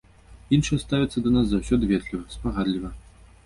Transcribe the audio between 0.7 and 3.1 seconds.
ставяцца да нас заўсёды ветліва, спагадліва.